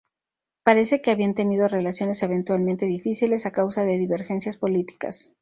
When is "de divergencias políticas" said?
3.83-5.35